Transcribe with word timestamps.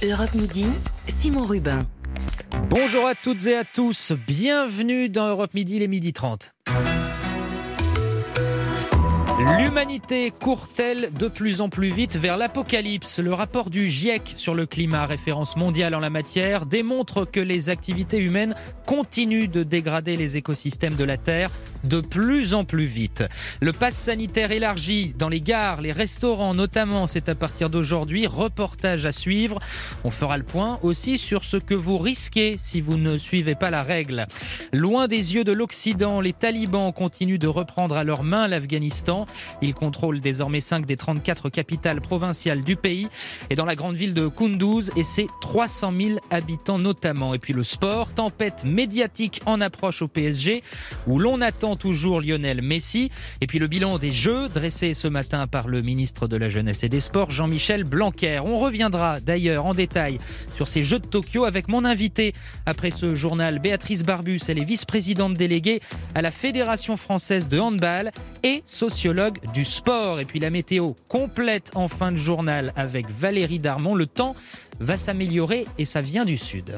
Europe 0.00 0.32
Midi, 0.34 0.64
Simon 1.08 1.44
Rubin. 1.44 1.84
Bonjour 2.70 3.04
à 3.08 3.16
toutes 3.16 3.48
et 3.48 3.56
à 3.56 3.64
tous, 3.64 4.12
bienvenue 4.28 5.08
dans 5.08 5.26
Europe 5.26 5.54
Midi, 5.54 5.80
les 5.80 5.88
midi 5.88 6.12
30. 6.12 6.54
L'humanité 9.58 10.30
court-elle 10.30 11.12
de 11.12 11.26
plus 11.26 11.60
en 11.60 11.68
plus 11.68 11.88
vite 11.88 12.14
vers 12.14 12.36
l'apocalypse? 12.36 13.18
Le 13.18 13.34
rapport 13.34 13.70
du 13.70 13.88
GIEC 13.88 14.34
sur 14.36 14.54
le 14.54 14.66
climat, 14.66 15.04
référence 15.04 15.56
mondiale 15.56 15.96
en 15.96 16.00
la 16.00 16.10
matière, 16.10 16.66
démontre 16.66 17.24
que 17.24 17.40
les 17.40 17.68
activités 17.68 18.18
humaines 18.18 18.54
continuent 18.86 19.48
de 19.48 19.64
dégrader 19.64 20.16
les 20.16 20.36
écosystèmes 20.36 20.94
de 20.94 21.04
la 21.04 21.16
Terre 21.16 21.50
de 21.84 22.00
plus 22.00 22.54
en 22.54 22.64
plus 22.64 22.84
vite. 22.84 23.24
Le 23.60 23.72
pass 23.72 23.94
sanitaire 23.94 24.52
élargi 24.52 25.14
dans 25.18 25.28
les 25.28 25.40
gares, 25.40 25.80
les 25.80 25.92
restaurants 25.92 26.54
notamment, 26.54 27.06
c'est 27.06 27.28
à 27.28 27.34
partir 27.34 27.70
d'aujourd'hui. 27.70 28.26
Reportage 28.26 29.06
à 29.06 29.12
suivre. 29.12 29.58
On 30.04 30.10
fera 30.10 30.38
le 30.38 30.44
point 30.44 30.78
aussi 30.82 31.18
sur 31.18 31.44
ce 31.44 31.56
que 31.56 31.74
vous 31.74 31.98
risquez 31.98 32.56
si 32.58 32.80
vous 32.80 32.96
ne 32.96 33.18
suivez 33.18 33.54
pas 33.54 33.70
la 33.70 33.82
règle. 33.82 34.26
Loin 34.72 35.08
des 35.08 35.34
yeux 35.34 35.44
de 35.44 35.52
l'Occident, 35.52 36.20
les 36.20 36.32
talibans 36.32 36.92
continuent 36.92 37.38
de 37.38 37.46
reprendre 37.46 37.96
à 37.96 38.04
leur 38.04 38.22
main 38.22 38.48
l'Afghanistan. 38.48 39.26
Ils 39.62 39.74
contrôlent 39.74 40.20
désormais 40.20 40.60
5 40.60 40.86
des 40.86 40.96
34 40.96 41.48
capitales 41.48 42.00
provinciales 42.00 42.62
du 42.62 42.76
pays 42.76 43.08
et 43.50 43.54
dans 43.54 43.64
la 43.64 43.76
grande 43.76 43.96
ville 43.96 44.14
de 44.14 44.28
Kunduz 44.28 44.90
et 44.96 45.04
ses 45.04 45.26
300 45.40 45.92
000 46.00 46.18
habitants 46.30 46.78
notamment. 46.78 47.34
Et 47.34 47.38
puis 47.38 47.52
le 47.52 47.64
sport, 47.64 48.12
tempête 48.12 48.64
médiatique 48.64 49.40
en 49.46 49.60
approche 49.60 50.02
au 50.02 50.08
PSG 50.08 50.62
où 51.06 51.18
l'on 51.18 51.40
attend 51.40 51.67
toujours 51.76 52.20
Lionel 52.20 52.62
Messi. 52.62 53.10
Et 53.40 53.46
puis 53.46 53.58
le 53.58 53.66
bilan 53.66 53.98
des 53.98 54.12
Jeux 54.12 54.48
dressé 54.48 54.94
ce 54.94 55.08
matin 55.08 55.46
par 55.46 55.68
le 55.68 55.82
ministre 55.82 56.28
de 56.28 56.36
la 56.36 56.48
Jeunesse 56.48 56.84
et 56.84 56.88
des 56.88 57.00
Sports, 57.00 57.30
Jean-Michel 57.30 57.84
Blanquer. 57.84 58.40
On 58.44 58.58
reviendra 58.58 59.20
d'ailleurs 59.20 59.66
en 59.66 59.74
détail 59.74 60.18
sur 60.56 60.68
ces 60.68 60.82
Jeux 60.82 60.98
de 60.98 61.06
Tokyo 61.06 61.44
avec 61.44 61.68
mon 61.68 61.84
invité 61.84 62.32
après 62.66 62.90
ce 62.90 63.14
journal, 63.14 63.58
Béatrice 63.58 64.02
Barbus. 64.02 64.40
Elle 64.48 64.58
est 64.58 64.64
vice-présidente 64.64 65.34
déléguée 65.34 65.80
à 66.14 66.22
la 66.22 66.30
Fédération 66.30 66.96
française 66.96 67.48
de 67.48 67.58
handball 67.58 68.10
et 68.42 68.62
sociologue 68.64 69.38
du 69.52 69.64
sport. 69.64 70.20
Et 70.20 70.24
puis 70.24 70.40
la 70.40 70.50
météo 70.50 70.92
complète 71.08 71.70
en 71.74 71.88
fin 71.88 72.12
de 72.12 72.16
journal 72.16 72.72
avec 72.76 73.10
Valérie 73.10 73.58
Darmon. 73.58 73.94
Le 73.94 74.06
temps 74.06 74.34
va 74.80 74.96
s'améliorer 74.96 75.66
et 75.78 75.84
ça 75.84 76.00
vient 76.00 76.24
du 76.24 76.36
sud. 76.36 76.76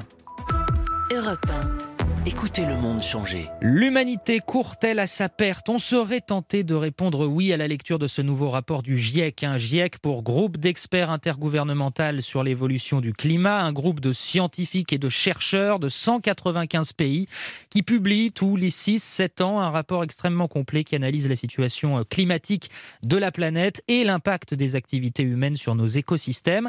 Europe 1.12 1.89
Écoutez 2.26 2.66
le 2.66 2.76
monde 2.76 3.00
changer. 3.00 3.48
L'humanité 3.62 4.40
court-elle 4.40 4.98
à 4.98 5.06
sa 5.06 5.30
perte? 5.30 5.70
On 5.70 5.78
serait 5.78 6.20
tenté 6.20 6.64
de 6.64 6.74
répondre 6.74 7.26
oui 7.26 7.50
à 7.50 7.56
la 7.56 7.66
lecture 7.66 7.98
de 7.98 8.06
ce 8.06 8.20
nouveau 8.20 8.50
rapport 8.50 8.82
du 8.82 8.98
GIEC. 8.98 9.42
Un 9.42 9.56
GIEC 9.56 9.98
pour 9.98 10.22
groupe 10.22 10.58
d'experts 10.58 11.10
intergouvernemental 11.10 12.22
sur 12.22 12.42
l'évolution 12.42 13.00
du 13.00 13.14
climat, 13.14 13.62
un 13.62 13.72
groupe 13.72 14.00
de 14.00 14.12
scientifiques 14.12 14.92
et 14.92 14.98
de 14.98 15.08
chercheurs 15.08 15.78
de 15.78 15.88
195 15.88 16.92
pays 16.92 17.26
qui 17.70 17.82
publie 17.82 18.32
tous 18.32 18.54
les 18.54 18.70
6-7 18.70 19.42
ans 19.42 19.58
un 19.58 19.70
rapport 19.70 20.04
extrêmement 20.04 20.46
complet 20.46 20.84
qui 20.84 20.96
analyse 20.96 21.26
la 21.26 21.36
situation 21.36 22.04
climatique 22.04 22.70
de 23.02 23.16
la 23.16 23.32
planète 23.32 23.82
et 23.88 24.04
l'impact 24.04 24.52
des 24.52 24.76
activités 24.76 25.22
humaines 25.22 25.56
sur 25.56 25.74
nos 25.74 25.86
écosystèmes. 25.86 26.68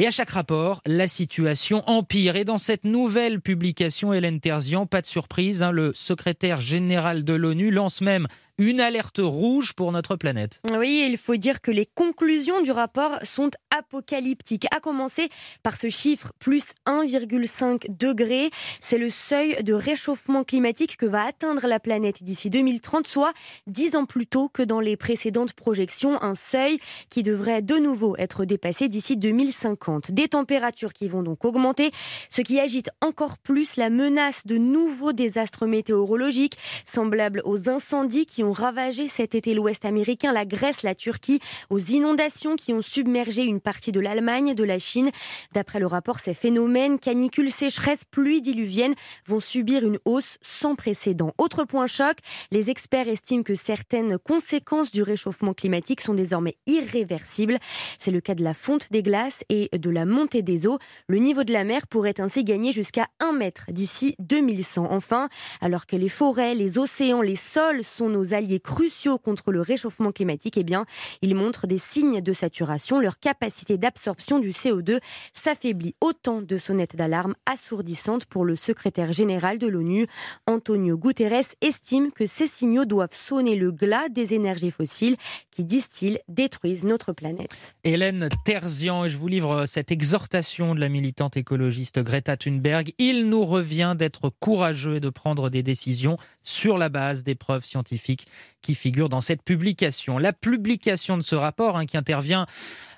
Et 0.00 0.06
à 0.06 0.10
chaque 0.10 0.30
rapport, 0.30 0.80
la 0.86 1.06
situation 1.06 1.82
empire. 1.86 2.34
Et 2.36 2.46
dans 2.46 2.56
cette 2.56 2.84
nouvelle 2.84 3.38
publication, 3.42 4.14
Hélène 4.14 4.40
Terzian, 4.40 4.86
pas 4.86 5.02
de 5.02 5.06
surprise, 5.06 5.62
hein, 5.62 5.72
le 5.72 5.92
secrétaire 5.92 6.58
général 6.58 7.22
de 7.22 7.34
l'ONU 7.34 7.70
lance 7.70 8.00
même 8.00 8.26
une 8.60 8.78
alerte 8.78 9.20
rouge 9.22 9.72
pour 9.72 9.90
notre 9.90 10.16
planète. 10.16 10.60
Oui, 10.76 11.06
il 11.08 11.16
faut 11.16 11.36
dire 11.36 11.62
que 11.62 11.70
les 11.70 11.86
conclusions 11.86 12.60
du 12.60 12.70
rapport 12.70 13.18
sont 13.22 13.50
apocalyptiques, 13.76 14.66
à 14.70 14.80
commencer 14.80 15.30
par 15.62 15.78
ce 15.78 15.88
chiffre 15.88 16.32
plus 16.38 16.66
1,5 16.86 17.96
degré. 17.96 18.50
C'est 18.82 18.98
le 18.98 19.08
seuil 19.08 19.62
de 19.62 19.72
réchauffement 19.72 20.44
climatique 20.44 20.98
que 20.98 21.06
va 21.06 21.24
atteindre 21.24 21.66
la 21.66 21.80
planète 21.80 22.22
d'ici 22.22 22.50
2030, 22.50 23.06
soit 23.06 23.32
dix 23.66 23.96
ans 23.96 24.04
plus 24.04 24.26
tôt 24.26 24.50
que 24.50 24.62
dans 24.62 24.80
les 24.80 24.98
précédentes 24.98 25.54
projections, 25.54 26.22
un 26.22 26.34
seuil 26.34 26.78
qui 27.08 27.22
devrait 27.22 27.62
de 27.62 27.76
nouveau 27.76 28.14
être 28.18 28.44
dépassé 28.44 28.88
d'ici 28.88 29.16
2050. 29.16 30.12
Des 30.12 30.28
températures 30.28 30.92
qui 30.92 31.08
vont 31.08 31.22
donc 31.22 31.46
augmenter, 31.46 31.92
ce 32.28 32.42
qui 32.42 32.60
agite 32.60 32.90
encore 33.00 33.38
plus 33.38 33.76
la 33.76 33.88
menace 33.88 34.46
de 34.46 34.58
nouveaux 34.58 35.12
désastres 35.12 35.66
météorologiques, 35.66 36.58
semblables 36.84 37.40
aux 37.46 37.70
incendies 37.70 38.26
qui 38.26 38.44
ont 38.44 38.49
ravagé 38.52 39.08
cet 39.08 39.34
été 39.34 39.54
l'Ouest 39.54 39.84
américain, 39.84 40.32
la 40.32 40.44
Grèce, 40.44 40.82
la 40.82 40.94
Turquie, 40.94 41.40
aux 41.68 41.78
inondations 41.78 42.56
qui 42.56 42.72
ont 42.72 42.82
submergé 42.82 43.44
une 43.44 43.60
partie 43.60 43.92
de 43.92 44.00
l'Allemagne, 44.00 44.54
de 44.54 44.64
la 44.64 44.78
Chine. 44.78 45.10
D'après 45.52 45.80
le 45.80 45.86
rapport, 45.86 46.20
ces 46.20 46.34
phénomènes, 46.34 46.98
canicules, 46.98 47.52
sécheresses, 47.52 48.04
pluies 48.04 48.40
diluviennes, 48.40 48.94
vont 49.26 49.40
subir 49.40 49.84
une 49.84 49.98
hausse 50.04 50.38
sans 50.42 50.74
précédent. 50.74 51.32
Autre 51.38 51.64
point 51.64 51.86
choc, 51.86 52.16
les 52.50 52.70
experts 52.70 53.08
estiment 53.08 53.42
que 53.42 53.54
certaines 53.54 54.18
conséquences 54.18 54.90
du 54.90 55.02
réchauffement 55.02 55.54
climatique 55.54 56.00
sont 56.00 56.14
désormais 56.14 56.56
irréversibles. 56.66 57.58
C'est 57.98 58.10
le 58.10 58.20
cas 58.20 58.34
de 58.34 58.44
la 58.44 58.54
fonte 58.54 58.90
des 58.90 59.02
glaces 59.02 59.44
et 59.48 59.68
de 59.76 59.90
la 59.90 60.06
montée 60.06 60.42
des 60.42 60.66
eaux. 60.66 60.78
Le 61.08 61.18
niveau 61.18 61.44
de 61.44 61.52
la 61.52 61.64
mer 61.64 61.86
pourrait 61.86 62.20
ainsi 62.20 62.44
gagner 62.44 62.72
jusqu'à 62.72 63.06
1 63.20 63.32
mètre 63.32 63.66
d'ici 63.68 64.14
2100. 64.18 64.88
Enfin, 64.90 65.28
alors 65.60 65.86
que 65.86 65.96
les 65.96 66.08
forêts, 66.08 66.54
les 66.54 66.78
océans, 66.78 67.22
les 67.22 67.36
sols 67.36 67.84
sont 67.84 68.08
nos 68.08 68.34
alliés 68.40 68.58
cruciaux 68.58 69.18
contre 69.18 69.52
le 69.52 69.60
réchauffement 69.60 70.12
climatique, 70.12 70.56
eh 70.56 70.64
bien, 70.64 70.86
ils 71.20 71.34
montrent 71.34 71.66
des 71.66 71.78
signes 71.78 72.22
de 72.22 72.32
saturation. 72.32 72.98
Leur 72.98 73.18
capacité 73.18 73.76
d'absorption 73.76 74.38
du 74.38 74.50
CO2 74.50 74.98
s'affaiblit. 75.34 75.94
Autant 76.00 76.40
de 76.40 76.56
sonnettes 76.56 76.96
d'alarme 76.96 77.34
assourdissantes 77.44 78.24
pour 78.24 78.46
le 78.46 78.56
secrétaire 78.56 79.12
général 79.12 79.58
de 79.58 79.66
l'ONU. 79.66 80.06
Antonio 80.46 80.96
Guterres 80.96 81.54
estime 81.60 82.12
que 82.12 82.24
ces 82.24 82.46
signaux 82.46 82.86
doivent 82.86 83.12
sonner 83.12 83.56
le 83.56 83.72
glas 83.72 84.08
des 84.08 84.32
énergies 84.32 84.70
fossiles 84.70 85.16
qui, 85.50 85.64
disent-ils, 85.64 86.20
détruisent 86.28 86.84
notre 86.84 87.12
planète. 87.12 87.76
Hélène 87.84 88.30
Terzian, 88.46 89.06
je 89.06 89.18
vous 89.18 89.28
livre 89.28 89.66
cette 89.66 89.92
exhortation 89.92 90.74
de 90.74 90.80
la 90.80 90.88
militante 90.88 91.36
écologiste 91.36 92.00
Greta 92.02 92.38
Thunberg. 92.38 92.94
Il 92.96 93.28
nous 93.28 93.44
revient 93.44 93.94
d'être 93.98 94.30
courageux 94.30 94.96
et 94.96 95.00
de 95.00 95.10
prendre 95.10 95.50
des 95.50 95.62
décisions 95.62 96.16
sur 96.40 96.78
la 96.78 96.88
base 96.88 97.22
des 97.22 97.34
preuves 97.34 97.66
scientifiques 97.66 98.19
qui 98.62 98.74
figurent 98.74 99.08
dans 99.08 99.20
cette 99.20 99.42
publication. 99.42 100.18
La 100.18 100.32
publication 100.32 101.16
de 101.16 101.22
ce 101.22 101.34
rapport, 101.34 101.76
hein, 101.76 101.86
qui 101.86 101.96
intervient 101.96 102.46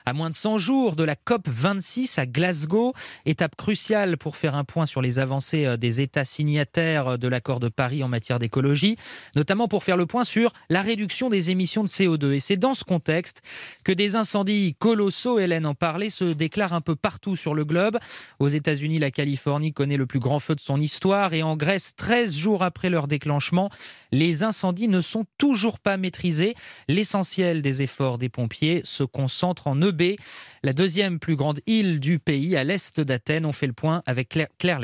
à 0.04 0.12
moins 0.12 0.30
de 0.30 0.34
100 0.34 0.58
jours 0.58 0.96
de 0.96 1.04
la 1.04 1.14
COP 1.14 1.48
26 1.48 2.18
à 2.18 2.26
Glasgow, 2.26 2.92
étape 3.24 3.54
cruciale 3.56 4.18
pour 4.18 4.36
faire 4.36 4.56
un 4.56 4.64
point 4.64 4.86
sur 4.86 5.00
les 5.00 5.18
avancées 5.18 5.64
euh, 5.64 5.76
des 5.76 6.00
États 6.00 6.24
signataires 6.24 7.08
euh, 7.08 7.16
de 7.16 7.28
l'accord 7.28 7.60
de 7.60 7.68
Paris 7.68 8.02
en 8.02 8.08
matière 8.08 8.38
d'écologie, 8.38 8.96
notamment 9.36 9.68
pour 9.68 9.84
faire 9.84 9.96
le 9.96 10.06
point 10.06 10.24
sur 10.24 10.52
la 10.70 10.82
réduction 10.82 11.30
des 11.30 11.50
émissions 11.50 11.84
de 11.84 11.88
CO2. 11.88 12.32
Et 12.32 12.40
c'est 12.40 12.56
dans 12.56 12.74
ce 12.74 12.84
contexte 12.84 13.42
que 13.84 13.92
des 13.92 14.16
incendies 14.16 14.74
colossaux, 14.78 15.38
Hélène 15.38 15.66
en 15.66 15.74
parlait, 15.74 16.10
se 16.10 16.24
déclarent 16.24 16.72
un 16.72 16.80
peu 16.80 16.96
partout 16.96 17.36
sur 17.36 17.54
le 17.54 17.64
globe. 17.64 17.98
Aux 18.40 18.48
États-Unis, 18.48 18.98
la 18.98 19.10
Californie 19.10 19.72
connaît 19.72 19.96
le 19.96 20.06
plus 20.06 20.20
grand 20.20 20.40
feu 20.40 20.54
de 20.54 20.60
son 20.60 20.80
histoire 20.80 21.34
et 21.34 21.42
en 21.42 21.56
Grèce, 21.56 21.94
13 21.96 22.36
jours 22.36 22.62
après 22.64 22.90
leur 22.90 23.06
déclenchement, 23.06 23.70
les 24.10 24.42
incendies 24.42 24.88
ne 24.88 25.00
sont 25.00 25.11
toujours 25.38 25.78
pas 25.78 25.96
maîtrisés. 25.96 26.54
L'essentiel 26.88 27.62
des 27.62 27.82
efforts 27.82 28.18
des 28.18 28.28
pompiers 28.28 28.80
se 28.84 29.04
concentre 29.04 29.66
en 29.66 29.80
EB, 29.80 30.16
la 30.62 30.72
deuxième 30.72 31.18
plus 31.18 31.36
grande 31.36 31.60
île 31.66 32.00
du 32.00 32.18
pays 32.18 32.56
à 32.56 32.64
l'est 32.64 33.00
d'Athènes. 33.00 33.46
On 33.46 33.52
fait 33.52 33.66
le 33.66 33.72
point 33.72 34.02
avec 34.06 34.28
Claire, 34.30 34.48
Claire 34.58 34.80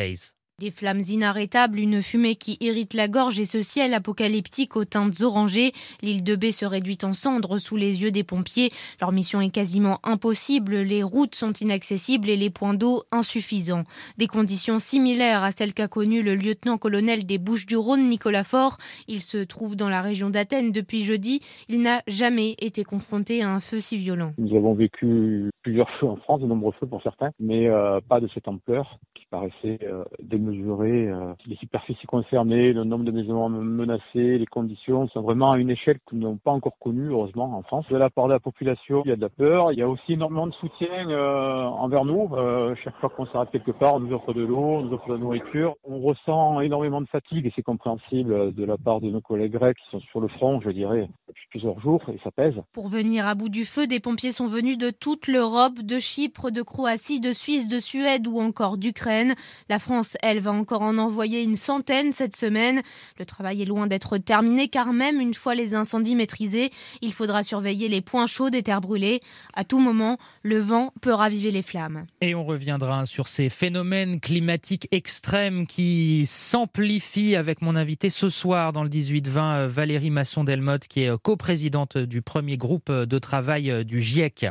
des 0.59 0.73
flammes 0.73 1.03
inarrêtables, 1.09 1.79
une 1.79 2.03
fumée 2.03 2.35
qui 2.35 2.57
irrite 2.61 2.95
la 2.95 3.07
gorge 3.07 3.39
et 3.39 3.45
ce 3.45 3.63
ciel 3.63 3.95
apocalyptique 3.95 4.75
aux 4.75 4.85
teintes 4.85 5.21
orangées. 5.23 5.71
L'île 6.03 6.25
de 6.25 6.35
B 6.35 6.47
se 6.51 6.67
réduit 6.67 6.99
en 7.05 7.13
cendres 7.13 7.59
sous 7.59 7.77
les 7.77 8.03
yeux 8.03 8.11
des 8.11 8.25
pompiers. 8.25 8.71
Leur 9.01 9.13
mission 9.13 9.41
est 9.41 9.51
quasiment 9.51 10.01
impossible. 10.03 10.79
Les 10.79 11.05
routes 11.05 11.37
sont 11.37 11.53
inaccessibles 11.53 12.29
et 12.29 12.37
les 12.37 12.51
points 12.51 12.75
d'eau 12.75 13.05
insuffisants. 13.13 13.85
Des 14.17 14.27
conditions 14.27 14.81
similaires 14.81 15.45
à 15.45 15.53
celles 15.53 15.75
qu'a 15.75 15.87
connues 15.87 16.23
le 16.23 16.35
lieutenant-colonel 16.35 17.25
des 17.25 17.39
Bouches-du-Rhône, 17.39 18.09
Nicolas 18.09 18.43
Faure. 18.43 18.79
Il 19.07 19.23
se 19.23 19.39
trouve 19.39 19.77
dans 19.77 19.89
la 19.89 20.03
région 20.03 20.29
d'Athènes 20.29 20.73
depuis 20.73 21.03
jeudi. 21.03 21.41
Il 21.69 21.83
n'a 21.83 22.03
jamais 22.09 22.57
été 22.61 22.83
confronté 22.83 23.43
à 23.43 23.51
un 23.51 23.61
feu 23.61 23.79
si 23.81 23.97
violent. 23.97 24.33
Nous 24.39 24.57
avons 24.57 24.75
vécu 24.75 25.51
plusieurs 25.63 25.91
feux 26.01 26.07
en 26.07 26.17
France, 26.17 26.41
de 26.41 26.47
nombreux 26.47 26.73
feux 26.81 26.87
pour 26.87 27.03
certains, 27.03 27.31
mais 27.39 27.69
euh, 27.69 28.01
pas 28.09 28.21
de 28.21 28.29
cette 28.35 28.49
ampleur 28.49 28.99
qui 29.15 29.25
paraissait 29.31 29.79
euh, 29.85 30.05
mesurer 30.49 31.09
euh, 31.09 31.33
les 31.47 31.57
superficies 31.57 32.07
concernées, 32.07 32.73
le 32.73 32.85
nombre 32.85 33.05
de 33.05 33.11
maisons 33.11 33.49
menacées, 33.49 34.39
les 34.39 34.47
conditions. 34.47 35.09
C'est 35.13 35.21
vraiment 35.21 35.53
à 35.53 35.59
une 35.59 35.71
échelle 35.71 35.99
que 36.07 36.15
nous 36.15 36.23
n'avons 36.23 36.37
pas 36.37 36.51
encore 36.51 36.79
connue, 36.79 37.11
heureusement, 37.11 37.57
en 37.57 37.63
France. 37.63 37.87
De 37.91 37.97
la 37.97 38.11
part 38.11 38.29
de 38.29 38.33
la 38.33 38.41
population, 38.41 39.03
il 39.05 39.09
y 39.09 39.13
a 39.13 39.17
de 39.17 39.21
la 39.21 39.29
peur. 39.29 39.73
Il 39.73 39.79
y 39.79 39.83
a 39.83 39.89
aussi 39.89 40.15
énormément 40.15 40.47
de 40.47 40.55
soutien 40.55 41.11
euh, 41.11 41.65
envers 41.65 42.05
nous. 42.05 42.29
Euh, 42.33 42.75
chaque 42.83 42.97
fois 42.97 43.11
qu'on 43.11 43.27
s'arrête 43.27 43.51
quelque 43.51 43.73
part, 43.73 43.95
on 43.95 44.01
nous 44.01 44.15
offre 44.15 44.33
de 44.33 44.45
l'eau, 44.45 44.59
on 44.59 44.83
nous 44.83 44.95
offre 44.95 45.09
de 45.09 45.15
la 45.15 45.19
nourriture. 45.19 45.77
On 45.85 46.01
ressent 46.01 46.61
énormément 46.61 47.01
de 47.01 47.09
fatigue 47.09 47.47
et 47.47 47.53
c'est 47.55 47.63
compréhensible 47.63 48.55
de 48.55 48.65
la 48.65 48.77
part 48.77 49.01
de 49.01 49.11
nos 49.11 49.21
collègues 49.21 49.53
grecs 49.53 49.77
qui 49.77 49.91
sont 49.91 50.01
sur 50.01 50.21
le 50.21 50.29
front, 50.29 50.61
je 50.61 50.71
dirais. 50.71 51.09
Plusieurs 51.51 51.81
jours 51.81 52.03
et 52.09 52.19
ça 52.23 52.31
pèse. 52.31 52.55
Pour 52.73 52.89
venir 52.89 53.27
à 53.27 53.35
bout 53.35 53.49
du 53.49 53.65
feu, 53.65 53.87
des 53.87 54.01
pompiers 54.01 54.33
sont 54.33 54.47
venus 54.47 54.79
de 54.79 54.91
toute 54.91 55.27
l'Europe, 55.27 55.81
de 55.81 55.99
Chypre, 55.99 56.51
de 56.51 56.63
Croatie, 56.63 57.21
de 57.21 57.33
Suisse, 57.33 57.69
de 57.69 57.79
Suède 57.79 58.27
ou 58.27 58.41
encore 58.41 58.79
d'Ukraine. 58.79 59.35
La 59.69 59.79
France, 59.79 60.17
elle, 60.23 60.41
va 60.41 60.53
encore 60.53 60.83
en 60.83 60.99
envoyer 60.99 61.43
une 61.43 61.57
centaine 61.57 62.13
cette 62.13 62.37
semaine. 62.37 62.83
Le 63.19 63.25
travail 63.25 63.63
est 63.63 63.67
loin 63.67 63.87
d'être 63.87 64.19
terminé 64.19 64.69
car 64.69 64.93
même 64.93 65.21
une 65.21 65.35
fois 65.35 65.55
les 65.55 65.75
incendies 65.75 66.15
maîtrisés, 66.15 66.71
il 67.03 67.13
faudra 67.13 67.43
surveiller 67.43 67.89
les 67.89 68.01
points 68.01 68.27
chauds 68.27 68.51
des 68.51 68.63
terres 68.63 68.81
brûlées. 68.81 69.21
À 69.55 69.65
tout 69.65 69.81
moment, 69.81 70.19
le 70.43 70.59
vent 70.59 70.93
peut 71.01 71.13
raviver 71.13 71.51
les 71.51 71.63
flammes. 71.63 72.07
Et 72.21 72.35
on 72.35 72.45
reviendra 72.45 73.07
sur 73.07 73.29
ces 73.29 73.49
phénomènes 73.49 74.21
climatiques 74.21 74.89
extrêmes 74.91 75.67
qui 75.67 76.25
s'amplifient 76.27 77.37
avec 77.37 77.63
mon 77.63 77.77
invité 77.77 78.11
ce 78.11 78.31
soir 78.31 78.73
dans 78.73 78.83
le 78.83 78.89
18-20, 78.89 79.67
Valérie 79.67 80.11
Masson-Delmotte, 80.11 80.87
qui 80.87 81.03
est 81.03 81.18
coprésidente 81.23 81.99
du 81.99 82.23
premier 82.23 82.57
groupe 82.57 82.91
de 82.91 83.19
travail 83.19 83.85
du 83.85 84.01
GIEC. 84.01 84.47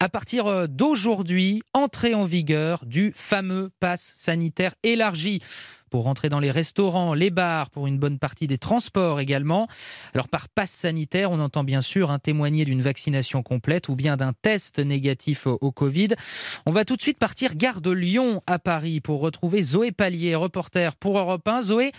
À 0.00 0.08
partir 0.08 0.68
d'aujourd'hui, 0.68 1.62
entrée 1.72 2.14
en 2.14 2.24
vigueur 2.24 2.84
du 2.84 3.12
fameux 3.14 3.70
pass 3.80 4.12
sanitaire 4.14 4.74
élargi 4.82 5.40
pour 5.94 6.02
rentrer 6.02 6.28
dans 6.28 6.40
les 6.40 6.50
restaurants, 6.50 7.14
les 7.14 7.30
bars, 7.30 7.70
pour 7.70 7.86
une 7.86 8.00
bonne 8.00 8.18
partie 8.18 8.48
des 8.48 8.58
transports 8.58 9.20
également. 9.20 9.68
Alors 10.12 10.26
par 10.26 10.48
passe 10.48 10.72
sanitaire, 10.72 11.30
on 11.30 11.38
entend 11.38 11.62
bien 11.62 11.82
sûr 11.82 12.10
un 12.10 12.18
témoigner 12.18 12.64
d'une 12.64 12.82
vaccination 12.82 13.44
complète 13.44 13.88
ou 13.88 13.94
bien 13.94 14.16
d'un 14.16 14.32
test 14.32 14.80
négatif 14.80 15.46
au 15.46 15.70
Covid. 15.70 16.08
On 16.66 16.72
va 16.72 16.84
tout 16.84 16.96
de 16.96 17.02
suite 17.02 17.18
partir 17.18 17.54
gare 17.54 17.80
de 17.80 17.92
Lyon 17.92 18.42
à 18.48 18.58
Paris 18.58 19.00
pour 19.00 19.20
retrouver 19.20 19.62
Zoé 19.62 19.92
Pallier, 19.92 20.34
reporter 20.34 20.96
pour 20.96 21.16
Europe 21.16 21.46
1. 21.46 21.62
Zoé, 21.62 21.92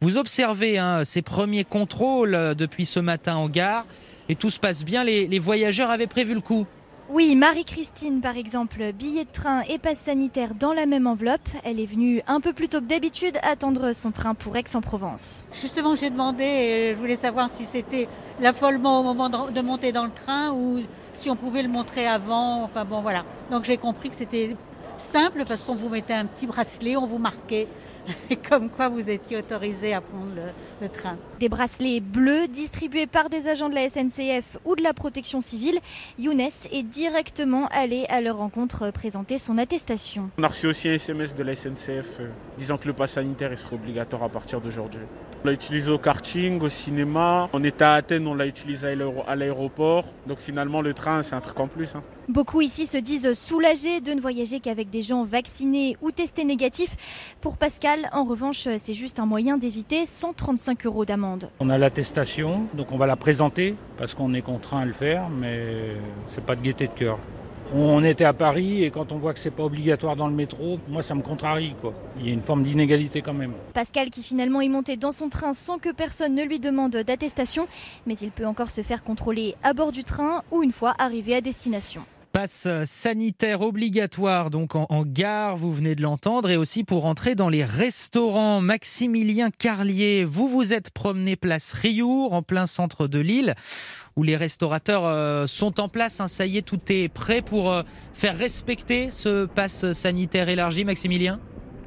vous 0.00 0.18
observez 0.18 0.78
hein, 0.78 1.02
ces 1.02 1.22
premiers 1.22 1.64
contrôles 1.64 2.36
euh, 2.36 2.54
depuis 2.54 2.86
ce 2.86 3.00
matin 3.00 3.34
en 3.34 3.48
gare 3.48 3.86
et 4.28 4.36
tout 4.36 4.50
se 4.50 4.60
passe 4.60 4.84
bien. 4.84 5.02
Les 5.02 5.38
voyageurs 5.40 5.90
avaient 5.90 6.06
prévu 6.06 6.34
le 6.34 6.40
coup. 6.40 6.68
Oui, 7.14 7.36
Marie-Christine, 7.36 8.22
par 8.22 8.38
exemple, 8.38 8.90
billet 8.94 9.24
de 9.24 9.30
train 9.30 9.60
et 9.68 9.76
passe 9.76 9.98
sanitaire 9.98 10.54
dans 10.54 10.72
la 10.72 10.86
même 10.86 11.06
enveloppe. 11.06 11.46
Elle 11.62 11.78
est 11.78 11.84
venue 11.84 12.22
un 12.26 12.40
peu 12.40 12.54
plus 12.54 12.70
tôt 12.70 12.80
que 12.80 12.86
d'habitude 12.86 13.36
attendre 13.42 13.92
son 13.92 14.12
train 14.12 14.34
pour 14.34 14.56
Aix-en-Provence. 14.56 15.44
Justement, 15.52 15.94
j'ai 15.94 16.08
demandé, 16.08 16.42
et 16.42 16.94
je 16.94 16.98
voulais 16.98 17.16
savoir 17.16 17.50
si 17.52 17.66
c'était 17.66 18.08
l'affolement 18.40 19.00
au 19.00 19.02
moment 19.02 19.28
de 19.28 19.60
monter 19.60 19.92
dans 19.92 20.04
le 20.04 20.10
train 20.10 20.52
ou 20.52 20.80
si 21.12 21.28
on 21.28 21.36
pouvait 21.36 21.62
le 21.62 21.68
montrer 21.68 22.06
avant. 22.06 22.64
Enfin 22.64 22.86
bon, 22.86 23.02
voilà. 23.02 23.26
Donc 23.50 23.64
j'ai 23.64 23.76
compris 23.76 24.08
que 24.08 24.16
c'était 24.16 24.56
simple 24.96 25.44
parce 25.46 25.64
qu'on 25.64 25.74
vous 25.74 25.90
mettait 25.90 26.14
un 26.14 26.24
petit 26.24 26.46
bracelet, 26.46 26.96
on 26.96 27.04
vous 27.04 27.18
marquait 27.18 27.68
comme 28.48 28.68
quoi 28.68 28.88
vous 28.88 29.08
étiez 29.08 29.38
autorisé 29.38 29.94
à 29.94 30.00
prendre 30.00 30.32
le, 30.80 30.88
train. 30.88 31.16
Des 31.40 31.48
bracelets 31.48 32.00
bleus 32.00 32.48
distribués 32.48 33.06
par 33.06 33.28
des 33.28 33.48
agents 33.48 33.68
de 33.68 33.74
la 33.74 33.88
SNCF 33.88 34.58
ou 34.64 34.76
de 34.76 34.82
la 34.82 34.92
protection 34.92 35.40
civile. 35.40 35.78
Younes 36.18 36.40
est 36.40 36.82
directement 36.82 37.68
allé 37.68 38.04
à 38.08 38.20
leur 38.20 38.36
rencontre 38.36 38.90
présenter 38.90 39.38
son 39.38 39.58
attestation. 39.58 40.30
On 40.38 40.42
a 40.42 40.48
reçu 40.48 40.66
aussi 40.66 40.88
un 40.88 40.94
SMS 40.94 41.34
de 41.34 41.42
la 41.42 41.54
SNCF 41.54 42.20
euh, 42.20 42.28
disant 42.58 42.78
que 42.78 42.86
le 42.86 42.92
pass 42.92 43.12
sanitaire 43.12 43.56
sera 43.58 43.74
obligatoire 43.74 44.22
à 44.22 44.28
partir 44.28 44.60
d'aujourd'hui. 44.60 45.00
On 45.44 45.48
l'a 45.48 45.54
utilisé 45.54 45.90
au 45.90 45.98
karting, 45.98 46.62
au 46.62 46.68
cinéma. 46.68 47.48
On 47.52 47.64
était 47.64 47.82
à 47.82 47.94
Athènes, 47.94 48.28
on 48.28 48.34
l'a 48.34 48.46
utilisé 48.46 48.96
à 49.26 49.34
l'aéroport. 49.34 50.04
Donc 50.26 50.38
finalement, 50.38 50.80
le 50.82 50.94
train, 50.94 51.22
c'est 51.24 51.34
un 51.34 51.40
truc 51.40 51.58
en 51.58 51.66
plus. 51.66 51.96
Hein. 51.96 52.02
Beaucoup 52.32 52.62
ici 52.62 52.86
se 52.86 52.96
disent 52.96 53.34
soulagés 53.34 54.00
de 54.00 54.14
ne 54.14 54.20
voyager 54.20 54.58
qu'avec 54.58 54.88
des 54.88 55.02
gens 55.02 55.22
vaccinés 55.22 55.98
ou 56.00 56.12
testés 56.12 56.46
négatifs. 56.46 57.36
Pour 57.42 57.58
Pascal, 57.58 58.08
en 58.14 58.24
revanche, 58.24 58.66
c'est 58.78 58.94
juste 58.94 59.18
un 59.18 59.26
moyen 59.26 59.58
d'éviter 59.58 60.06
135 60.06 60.86
euros 60.86 61.04
d'amende. 61.04 61.50
On 61.60 61.68
a 61.68 61.76
l'attestation, 61.76 62.62
donc 62.72 62.90
on 62.90 62.96
va 62.96 63.06
la 63.06 63.16
présenter 63.16 63.74
parce 63.98 64.14
qu'on 64.14 64.32
est 64.32 64.40
contraint 64.40 64.80
à 64.80 64.84
le 64.86 64.94
faire, 64.94 65.28
mais 65.28 65.94
c'est 66.34 66.42
pas 66.42 66.56
de 66.56 66.62
gaieté 66.62 66.86
de 66.86 66.92
cœur. 66.92 67.18
On 67.74 68.02
était 68.02 68.24
à 68.24 68.32
Paris 68.32 68.82
et 68.82 68.90
quand 68.90 69.12
on 69.12 69.18
voit 69.18 69.34
que 69.34 69.40
c'est 69.40 69.50
pas 69.50 69.64
obligatoire 69.64 70.16
dans 70.16 70.28
le 70.28 70.34
métro, 70.34 70.78
moi 70.88 71.02
ça 71.02 71.14
me 71.14 71.22
contrarie 71.22 71.74
quoi. 71.82 71.92
Il 72.18 72.26
y 72.26 72.30
a 72.30 72.32
une 72.32 72.42
forme 72.42 72.64
d'inégalité 72.64 73.20
quand 73.20 73.34
même. 73.34 73.52
Pascal 73.74 74.08
qui 74.08 74.22
finalement 74.22 74.62
est 74.62 74.68
monté 74.68 74.96
dans 74.96 75.12
son 75.12 75.28
train 75.28 75.52
sans 75.52 75.78
que 75.78 75.90
personne 75.90 76.34
ne 76.34 76.44
lui 76.44 76.60
demande 76.60 76.92
d'attestation, 76.92 77.66
mais 78.06 78.14
il 78.14 78.30
peut 78.30 78.46
encore 78.46 78.70
se 78.70 78.80
faire 78.80 79.02
contrôler 79.02 79.54
à 79.62 79.74
bord 79.74 79.92
du 79.92 80.04
train 80.04 80.42
ou 80.50 80.62
une 80.62 80.72
fois 80.72 80.94
arrivé 80.98 81.34
à 81.34 81.42
destination. 81.42 82.02
Passe 82.32 82.66
sanitaire 82.86 83.60
obligatoire 83.60 84.48
donc 84.48 84.74
en, 84.74 85.04
gare, 85.04 85.54
vous 85.54 85.70
venez 85.70 85.94
de 85.94 86.00
l'entendre, 86.00 86.48
et 86.48 86.56
aussi 86.56 86.82
pour 86.82 87.04
entrer 87.04 87.34
dans 87.34 87.50
les 87.50 87.62
restaurants. 87.62 88.62
Maximilien 88.62 89.50
Carlier, 89.50 90.24
vous 90.24 90.48
vous 90.48 90.72
êtes 90.72 90.88
promené 90.88 91.36
place 91.36 91.74
Riour 91.74 92.32
en 92.32 92.40
plein 92.42 92.66
centre 92.66 93.06
de 93.06 93.18
l'île, 93.18 93.54
où 94.16 94.22
les 94.22 94.36
restaurateurs 94.36 95.02
euh, 95.04 95.46
sont 95.46 95.78
en 95.78 95.90
place. 95.90 96.20
Hein. 96.20 96.28
ça 96.28 96.46
y 96.46 96.56
est, 96.56 96.62
tout 96.62 96.80
est 96.88 97.10
prêt 97.10 97.42
pour 97.42 97.70
euh, 97.70 97.82
faire 98.14 98.36
respecter 98.36 99.10
ce 99.10 99.44
passe 99.44 99.92
sanitaire 99.92 100.48
élargi, 100.48 100.86
Maximilien? 100.86 101.38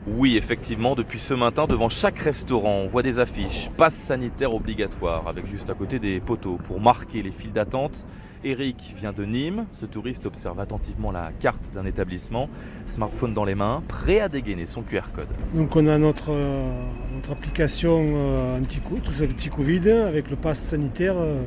Oui, 0.06 0.38
effectivement, 0.38 0.94
depuis 0.94 1.18
ce 1.18 1.34
matin, 1.34 1.66
devant 1.66 1.90
chaque 1.90 2.20
restaurant, 2.20 2.82
on 2.84 2.86
voit 2.86 3.02
des 3.02 3.18
affiches, 3.18 3.72
passe 3.78 3.96
sanitaire 3.96 4.54
obligatoire, 4.54 5.28
avec 5.28 5.48
juste 5.48 5.72
à 5.72 5.74
côté 5.74 5.98
des 5.98 6.20
poteaux 6.20 6.60
pour 6.68 6.80
marquer 6.80 7.24
les 7.24 7.32
files 7.32 7.54
d'attente 7.54 8.06
Eric 8.46 8.94
vient 8.96 9.12
de 9.12 9.26
Nîmes. 9.26 9.66
Ce 9.74 9.88
touriste 9.88 10.28
observe 10.28 10.60
attentivement 10.60 11.12
la 11.12 11.32
carte 11.40 11.74
d'un 11.74 11.84
établissement, 11.84 12.48
smartphone 12.86 13.34
dans 13.34 13.44
les 13.44 13.56
mains, 13.56 13.82
prêt 13.88 14.20
à 14.20 14.30
dégainer 14.30 14.68
son 14.68 14.84
QR 14.84 15.12
code. 15.14 15.28
Donc 15.56 15.76
on 15.76 15.88
a 15.88 15.98
notre, 15.98 16.30
euh, 16.30 16.70
notre 17.16 17.32
application 17.32 18.00
euh, 18.00 18.60
anti-Covid, 18.60 19.02
tout 19.02 19.12
ça 19.12 19.24
anti-Covid, 19.24 19.90
avec 19.90 20.30
le 20.30 20.36
pass 20.36 20.60
sanitaire. 20.60 21.16
Euh, 21.18 21.42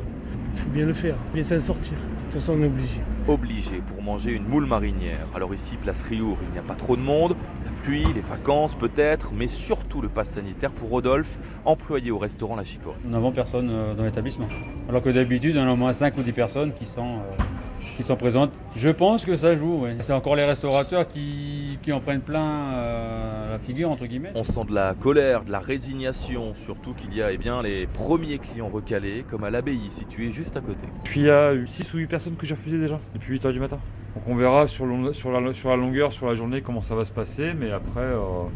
il 0.55 0.59
faut 0.59 0.71
bien 0.71 0.87
le 0.87 0.93
faire, 0.93 1.15
bien 1.33 1.45
s'en 1.45 1.61
sortir. 1.61 1.93
De 1.93 2.25
toute 2.25 2.35
façon, 2.35 2.55
on 2.59 2.63
est 2.63 2.67
obligé. 2.67 3.01
Obligé 3.29 3.81
pour 3.87 4.03
manger 4.03 4.33
une 4.33 4.45
moule 4.45 4.67
marinière. 4.67 5.29
Alors 5.35 5.55
ici, 5.55 5.77
place 5.77 6.03
Riour, 6.03 6.37
il 6.49 6.53
n'y 6.53 6.59
a 6.59 6.63
pas 6.63 6.75
trop 6.75 6.97
de 6.97 7.03
monde 7.03 7.37
les 7.91 8.21
vacances 8.21 8.75
peut-être, 8.75 9.33
mais 9.33 9.47
surtout 9.47 10.03
le 10.03 10.09
pass 10.09 10.31
sanitaire 10.31 10.71
pour 10.71 10.91
Rodolphe, 10.91 11.39
employé 11.65 12.11
au 12.11 12.19
restaurant 12.19 12.57
La 12.57 12.65
Chicorée. 12.65 12.99
Nous 13.05 13.11
n'avons 13.11 13.33
personne 13.33 13.71
euh, 13.71 13.95
dans 13.95 14.05
l'établissement. 14.05 14.49
Alors 14.89 15.03
que 15.03 15.09
d'habitude, 15.09 15.57
on 15.57 15.67
a 15.67 15.73
au 15.73 15.77
moins 15.77 15.93
5 15.93 16.17
ou 16.19 16.23
10 16.23 16.33
personnes 16.33 16.73
qui 16.75 16.85
sont, 16.85 17.17
euh, 17.17 17.43
qui 17.97 18.03
sont 18.03 18.17
présentes. 18.17 18.53
Je 18.77 18.91
pense 18.91 19.25
que 19.25 19.37
ça 19.37 19.55
joue, 19.55 19.87
C'est 20.01 20.13
encore 20.13 20.37
les 20.37 20.45
restaurateurs 20.45 21.09
qui, 21.09 21.79
qui 21.81 21.93
en 21.93 22.01
prennent 22.01 22.21
plein 22.21 22.75
euh, 22.75 23.53
la 23.53 23.59
figure, 23.59 23.91
entre 23.91 24.05
guillemets. 24.07 24.33
On 24.35 24.45
sent 24.45 24.65
de 24.69 24.75
la 24.75 24.95
colère, 24.95 25.45
de 25.45 25.51
la 25.51 25.61
résignation, 25.61 26.55
surtout 26.55 26.93
qu'il 26.93 27.15
y 27.15 27.23
a 27.23 27.33
eh 27.33 27.39
bien, 27.39 27.63
les 27.63 27.87
premiers 27.87 28.39
clients 28.39 28.69
recalés, 28.69 29.25
comme 29.31 29.45
à 29.45 29.51
l'abbaye 29.51 29.91
située 29.91 30.31
juste 30.31 30.57
à 30.57 30.61
côté. 30.61 30.87
Puis 31.05 31.21
il 31.21 31.27
y 31.27 31.31
a 31.31 31.55
eu 31.55 31.67
6 31.67 31.95
ou 31.95 31.99
8 31.99 32.07
personnes 32.07 32.37
que 32.37 32.45
j'ai 32.45 32.55
refusées 32.55 32.79
déjà, 32.79 33.01
depuis 33.15 33.39
8h 33.39 33.53
du 33.53 33.61
matin. 33.61 33.79
Donc 34.19 34.27
on 34.27 34.35
verra 34.35 34.67
sur, 34.67 34.85
sur, 35.15 35.31
la, 35.31 35.55
sur, 35.55 35.71
la, 35.71 35.77
longueur, 35.77 36.13
sur 36.13 36.27
la 36.27 36.35
journée, 36.35 36.61
comment 36.61 36.83
ça 36.83 36.97
va 36.97 37.05
se 37.05 37.13
passer. 37.13 37.53
Mais 37.55 37.71
après, 37.71 38.01
euh, 38.01 38.49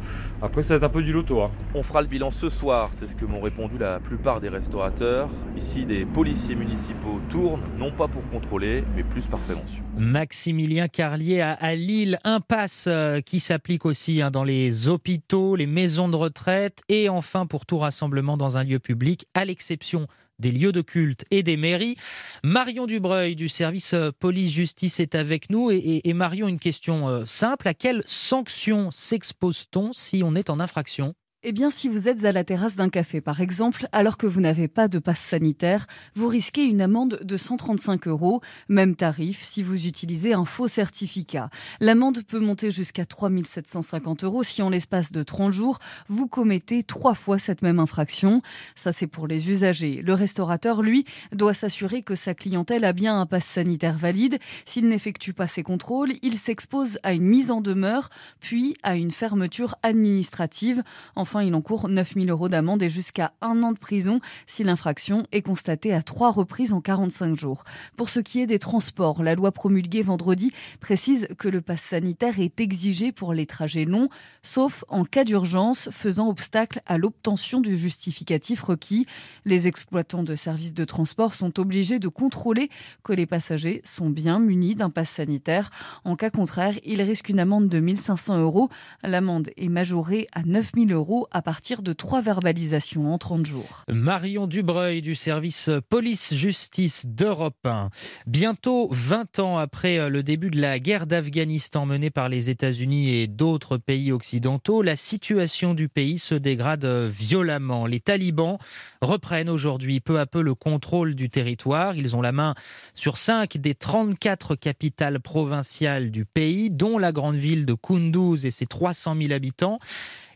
après 0.42 0.64
ça 0.64 0.70
va 0.70 0.78
être 0.78 0.82
un 0.82 0.88
peu 0.88 1.04
du 1.04 1.12
loto. 1.12 1.40
Hein. 1.40 1.52
On 1.72 1.84
fera 1.84 2.02
le 2.02 2.08
bilan 2.08 2.32
ce 2.32 2.48
soir, 2.48 2.88
c'est 2.90 3.06
ce 3.06 3.14
que 3.14 3.24
m'ont 3.24 3.40
répondu 3.40 3.78
la 3.78 4.00
plupart 4.00 4.40
des 4.40 4.48
restaurateurs. 4.48 5.28
Ici, 5.56 5.84
des 5.84 6.04
policiers 6.04 6.56
municipaux 6.56 7.20
tournent, 7.28 7.60
non 7.78 7.92
pas 7.92 8.08
pour 8.08 8.28
contrôler, 8.30 8.82
mais 8.96 9.04
plus 9.04 9.28
par 9.28 9.38
prévention. 9.38 9.84
Maximilien 9.96 10.88
Carlier 10.88 11.40
à, 11.42 11.76
Lille, 11.76 12.18
un 12.24 12.40
pass 12.40 12.86
euh, 12.88 13.20
qui 13.20 13.38
s'applique 13.38 13.86
aussi 13.86 14.20
hein, 14.20 14.32
dans 14.32 14.42
les 14.42 14.88
hôpitaux, 14.88 15.54
les 15.54 15.68
maisons 15.68 16.08
de 16.08 16.16
retraite 16.16 16.82
et 16.88 17.08
enfin 17.08 17.46
pour 17.46 17.66
tout 17.66 17.78
rassemblement 17.78 18.36
dans 18.36 18.58
un 18.58 18.64
lieu 18.64 18.80
public, 18.80 19.26
à 19.34 19.44
l'exception 19.44 20.08
des 20.42 20.52
lieux 20.52 20.72
de 20.72 20.82
culte 20.82 21.24
et 21.30 21.42
des 21.42 21.56
mairies. 21.56 21.96
Marion 22.44 22.86
Dubreuil 22.86 23.34
du 23.34 23.48
service 23.48 23.94
euh, 23.94 24.10
police-justice 24.18 25.00
est 25.00 25.14
avec 25.14 25.48
nous. 25.48 25.70
Et, 25.70 26.12
Marion, 26.12 26.48
une 26.48 26.58
question 26.58 27.08
euh, 27.08 27.24
simple. 27.24 27.68
À 27.68 27.72
quelle 27.72 28.02
sanction 28.04 28.90
s'expose-t-on 28.90 29.94
si 29.94 30.22
on 30.22 30.34
est 30.34 30.50
en 30.50 30.60
infraction? 30.60 31.14
Eh 31.44 31.50
bien, 31.50 31.70
si 31.70 31.88
vous 31.88 32.08
êtes 32.08 32.24
à 32.24 32.30
la 32.30 32.44
terrasse 32.44 32.76
d'un 32.76 32.88
café, 32.88 33.20
par 33.20 33.40
exemple, 33.40 33.88
alors 33.90 34.16
que 34.16 34.28
vous 34.28 34.40
n'avez 34.40 34.68
pas 34.68 34.86
de 34.86 35.00
passe 35.00 35.18
sanitaire, 35.18 35.88
vous 36.14 36.28
risquez 36.28 36.62
une 36.62 36.80
amende 36.80 37.18
de 37.20 37.36
135 37.36 38.06
euros. 38.06 38.40
Même 38.68 38.94
tarif 38.94 39.42
si 39.42 39.60
vous 39.64 39.88
utilisez 39.88 40.34
un 40.34 40.44
faux 40.44 40.68
certificat. 40.68 41.50
L'amende 41.80 42.22
peut 42.22 42.38
monter 42.38 42.70
jusqu'à 42.70 43.06
3750 43.06 44.22
euros 44.22 44.44
si 44.44 44.62
en 44.62 44.70
l'espace 44.70 45.10
de 45.10 45.24
30 45.24 45.52
jours, 45.52 45.80
vous 46.06 46.28
commettez 46.28 46.84
trois 46.84 47.14
fois 47.14 47.40
cette 47.40 47.62
même 47.62 47.80
infraction. 47.80 48.40
Ça, 48.76 48.92
c'est 48.92 49.08
pour 49.08 49.26
les 49.26 49.50
usagers. 49.50 50.00
Le 50.00 50.14
restaurateur, 50.14 50.80
lui, 50.80 51.04
doit 51.32 51.54
s'assurer 51.54 52.02
que 52.02 52.14
sa 52.14 52.34
clientèle 52.34 52.84
a 52.84 52.92
bien 52.92 53.20
un 53.20 53.26
passe 53.26 53.46
sanitaire 53.46 53.98
valide. 53.98 54.38
S'il 54.64 54.86
n'effectue 54.86 55.32
pas 55.32 55.48
ses 55.48 55.64
contrôles, 55.64 56.12
il 56.22 56.34
s'expose 56.34 57.00
à 57.02 57.14
une 57.14 57.26
mise 57.26 57.50
en 57.50 57.60
demeure, 57.60 58.10
puis 58.38 58.76
à 58.84 58.94
une 58.94 59.10
fermeture 59.10 59.74
administrative. 59.82 60.84
Enfin, 61.32 61.44
il 61.44 61.54
encourt 61.54 61.88
9000 61.88 62.28
euros 62.28 62.50
d'amende 62.50 62.82
et 62.82 62.90
jusqu'à 62.90 63.32
un 63.40 63.62
an 63.62 63.72
de 63.72 63.78
prison 63.78 64.20
si 64.44 64.64
l'infraction 64.64 65.22
est 65.32 65.40
constatée 65.40 65.94
à 65.94 66.02
trois 66.02 66.30
reprises 66.30 66.74
en 66.74 66.82
45 66.82 67.38
jours. 67.38 67.64
Pour 67.96 68.10
ce 68.10 68.20
qui 68.20 68.42
est 68.42 68.46
des 68.46 68.58
transports, 68.58 69.22
la 69.22 69.34
loi 69.34 69.50
promulguée 69.50 70.02
vendredi 70.02 70.52
précise 70.78 71.26
que 71.38 71.48
le 71.48 71.62
pass 71.62 71.80
sanitaire 71.80 72.38
est 72.38 72.60
exigé 72.60 73.12
pour 73.12 73.32
les 73.32 73.46
trajets 73.46 73.86
longs, 73.86 74.10
sauf 74.42 74.84
en 74.88 75.04
cas 75.04 75.24
d'urgence 75.24 75.88
faisant 75.90 76.28
obstacle 76.28 76.82
à 76.84 76.98
l'obtention 76.98 77.62
du 77.62 77.78
justificatif 77.78 78.60
requis. 78.60 79.06
Les 79.46 79.68
exploitants 79.68 80.24
de 80.24 80.34
services 80.34 80.74
de 80.74 80.84
transport 80.84 81.32
sont 81.32 81.58
obligés 81.58 81.98
de 81.98 82.08
contrôler 82.08 82.68
que 83.02 83.14
les 83.14 83.24
passagers 83.24 83.80
sont 83.86 84.10
bien 84.10 84.38
munis 84.38 84.74
d'un 84.74 84.90
pass 84.90 85.08
sanitaire. 85.08 85.70
En 86.04 86.14
cas 86.14 86.28
contraire, 86.28 86.74
ils 86.84 87.00
risquent 87.00 87.30
une 87.30 87.40
amende 87.40 87.70
de 87.70 87.80
1500 87.80 88.38
euros. 88.38 88.68
L'amende 89.02 89.48
est 89.56 89.70
majorée 89.70 90.26
à 90.34 90.42
9000 90.42 90.92
euros 90.92 91.21
à 91.30 91.42
partir 91.42 91.82
de 91.82 91.92
trois 91.92 92.22
verbalisations 92.22 93.12
en 93.12 93.18
30 93.18 93.46
jours. 93.46 93.84
Marion 93.88 94.46
Dubreuil 94.46 95.02
du 95.02 95.14
service 95.14 95.70
police-justice 95.88 97.06
d'Europe 97.06 97.66
1. 97.66 97.90
Bientôt 98.26 98.88
20 98.90 99.38
ans 99.38 99.58
après 99.58 100.08
le 100.08 100.22
début 100.22 100.50
de 100.50 100.60
la 100.60 100.78
guerre 100.78 101.06
d'Afghanistan 101.06 101.86
menée 101.86 102.10
par 102.10 102.28
les 102.28 102.50
États-Unis 102.50 103.10
et 103.10 103.26
d'autres 103.26 103.76
pays 103.76 104.12
occidentaux, 104.12 104.82
la 104.82 104.96
situation 104.96 105.74
du 105.74 105.88
pays 105.88 106.18
se 106.18 106.34
dégrade 106.34 106.84
violemment. 106.84 107.86
Les 107.86 108.00
talibans 108.00 108.58
reprennent 109.00 109.48
aujourd'hui 109.48 110.00
peu 110.00 110.18
à 110.18 110.26
peu 110.26 110.42
le 110.42 110.54
contrôle 110.54 111.14
du 111.14 111.30
territoire. 111.30 111.96
Ils 111.96 112.16
ont 112.16 112.22
la 112.22 112.32
main 112.32 112.54
sur 112.94 113.18
5 113.18 113.56
des 113.56 113.74
34 113.74 114.54
capitales 114.54 115.20
provinciales 115.20 116.10
du 116.10 116.24
pays, 116.24 116.70
dont 116.70 116.98
la 116.98 117.12
grande 117.12 117.36
ville 117.36 117.66
de 117.66 117.74
Kunduz 117.74 118.44
et 118.44 118.50
ses 118.50 118.66
300 118.66 119.16
000 119.20 119.32
habitants. 119.32 119.78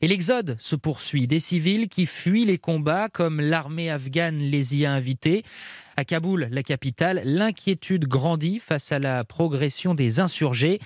Et 0.03 0.09
l'exode 0.09 0.57
se 0.61 0.77
poursuit. 0.77 1.27
Des 1.27 1.41
civils 1.41 1.89
qui 1.89 2.07
fuient 2.07 2.45
les 2.45 2.59
combats, 2.59 3.09
comme 3.09 3.41
l'armée 3.41 3.91
afghane 3.91 4.39
les 4.39 4.77
y 4.77 4.87
a 4.87 4.93
invités. 4.93 5.43
À 5.97 6.05
Kaboul, 6.05 6.49
la 6.51 6.63
capitale, 6.63 7.23
l'inquiétude 7.25 8.07
grandit 8.07 8.59
face 8.59 8.93
à 8.93 8.99
la 8.99 9.25
progression 9.25 9.95
des 9.95 10.21
insurgés. 10.21 10.79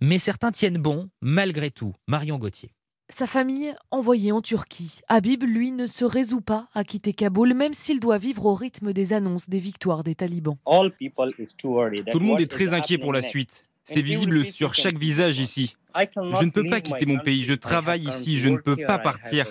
Mais 0.00 0.18
certains 0.18 0.52
tiennent 0.52 0.78
bon, 0.78 1.10
malgré 1.20 1.70
tout. 1.70 1.94
Marion 2.06 2.38
Gauthier. 2.38 2.70
Sa 3.10 3.26
famille 3.26 3.74
envoyée 3.90 4.32
en 4.32 4.40
Turquie. 4.40 5.00
Habib, 5.08 5.42
lui, 5.42 5.72
ne 5.72 5.86
se 5.86 6.06
résout 6.06 6.40
pas 6.40 6.68
à 6.72 6.84
quitter 6.84 7.12
Kaboul, 7.12 7.52
même 7.52 7.74
s'il 7.74 8.00
doit 8.00 8.16
vivre 8.16 8.46
au 8.46 8.54
rythme 8.54 8.94
des 8.94 9.12
annonces 9.12 9.50
des 9.50 9.58
victoires 9.58 10.02
des 10.02 10.14
talibans. 10.14 10.56
Tout 10.64 12.18
le 12.18 12.24
monde 12.24 12.40
est 12.40 12.50
très 12.50 12.72
inquiet 12.72 12.96
pour 12.96 13.12
la 13.12 13.20
suite. 13.20 13.66
C'est 13.84 14.00
visible 14.00 14.46
sur 14.46 14.74
chaque 14.74 14.96
visage 14.96 15.38
ici. 15.38 15.76
Je 15.94 16.44
ne 16.44 16.50
peux 16.50 16.64
pas 16.64 16.80
quitter 16.80 17.06
mon 17.06 17.18
pays, 17.18 17.44
je 17.44 17.54
travaille 17.54 18.08
ici, 18.08 18.36
je 18.36 18.48
ne 18.48 18.56
peux 18.56 18.76
pas 18.76 18.98
partir. 18.98 19.46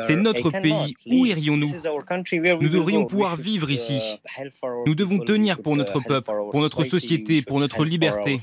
C'est 0.00 0.16
notre 0.16 0.50
pays, 0.50 0.94
où 1.10 1.26
irions-nous 1.26 1.72
Nous 2.60 2.68
devrions 2.68 3.04
pouvoir 3.04 3.36
vivre 3.36 3.70
ici. 3.70 4.00
Nous 4.86 4.94
devons 4.94 5.18
tenir 5.18 5.60
pour 5.60 5.76
notre 5.76 6.00
peuple, 6.00 6.30
pour 6.50 6.60
notre 6.60 6.84
société, 6.84 7.42
pour 7.42 7.60
notre 7.60 7.84
liberté. 7.84 8.40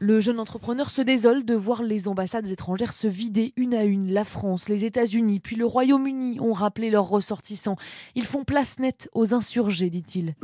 Le 0.00 0.20
jeune 0.20 0.40
entrepreneur 0.40 0.90
se 0.90 1.02
désole 1.02 1.44
de 1.44 1.54
voir 1.54 1.82
les 1.82 2.08
ambassades 2.08 2.48
étrangères 2.48 2.92
se 2.92 3.08
vider 3.08 3.52
une 3.56 3.74
à 3.74 3.84
une. 3.84 4.12
La 4.12 4.24
France, 4.24 4.68
les 4.68 4.84
États-Unis, 4.84 5.40
puis 5.40 5.56
le 5.56 5.66
Royaume-Uni 5.66 6.38
ont 6.40 6.52
rappelé 6.52 6.90
leurs 6.90 7.08
ressortissants. 7.08 7.76
Ils 8.14 8.24
font 8.24 8.44
place 8.44 8.78
nette 8.78 9.08
aux 9.12 9.34
insurgés, 9.34 9.90
dit-il. 9.90 10.34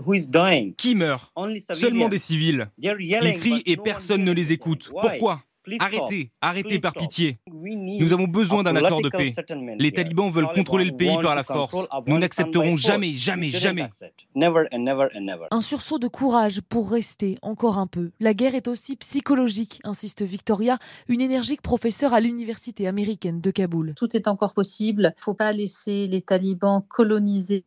Qui 0.76 0.94
meurt? 0.94 1.32
Seulement 1.72 2.08
des 2.08 2.18
civils. 2.18 2.68
Ils 2.78 3.34
crient 3.34 3.62
et 3.66 3.76
personne 3.76 4.24
ne 4.24 4.32
les 4.32 4.52
écoute. 4.52 4.90
Pourquoi? 5.00 5.42
Arrêtez, 5.78 6.30
arrêtez 6.40 6.78
par 6.78 6.92
pitié. 6.92 7.38
Nous 7.50 8.12
avons 8.12 8.26
besoin 8.26 8.62
d'un 8.62 8.76
accord 8.76 9.02
de 9.02 9.08
paix. 9.08 9.32
Les 9.78 9.92
talibans 9.92 10.30
veulent 10.30 10.52
contrôler 10.54 10.84
le 10.84 10.96
pays 10.96 11.16
par 11.22 11.34
la 11.34 11.44
force. 11.44 11.74
Nous 12.06 12.18
n'accepterons 12.18 12.76
jamais, 12.76 13.12
jamais, 13.12 13.50
jamais. 13.50 13.88
Un 15.50 15.60
sursaut 15.60 15.98
de 15.98 16.08
courage 16.08 16.60
pour 16.68 16.90
rester 16.90 17.38
encore 17.42 17.78
un 17.78 17.86
peu. 17.86 18.10
La 18.20 18.34
guerre 18.34 18.54
est 18.54 18.68
aussi 18.68 18.96
psychologique, 18.96 19.80
insiste 19.84 20.22
Victoria, 20.22 20.78
une 21.08 21.20
énergique 21.20 21.62
professeure 21.62 22.14
à 22.14 22.20
l'université 22.20 22.86
américaine 22.86 23.40
de 23.40 23.50
Kaboul. 23.50 23.94
Tout 23.94 24.16
est 24.16 24.28
encore 24.28 24.54
possible. 24.54 25.12
Il 25.16 25.20
ne 25.20 25.22
faut 25.22 25.34
pas 25.34 25.52
laisser 25.52 26.06
les 26.06 26.22
talibans 26.22 26.82
coloniser 26.88 27.64